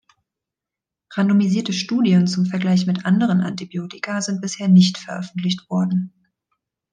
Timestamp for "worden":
5.69-6.11